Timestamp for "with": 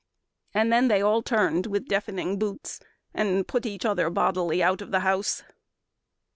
1.69-1.87